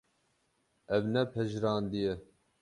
Ev 0.95 1.03
ne 1.13 1.21
pejirandî 1.31 1.99
ye. 2.05 2.13